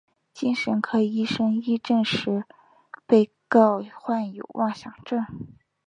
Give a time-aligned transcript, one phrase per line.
[0.33, 2.45] 精神科医生亦证实
[3.05, 5.23] 被告患有妄想症。